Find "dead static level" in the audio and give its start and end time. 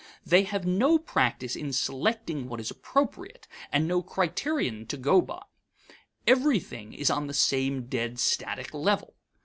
7.85-9.13